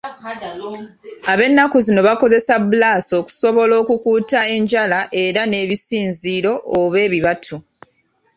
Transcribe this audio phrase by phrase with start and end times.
[1.31, 7.55] Ab'ennaku zino bakozesa bbulaasi okusobola okukuuta enjala era n'ebisinziiro oba ebibatu.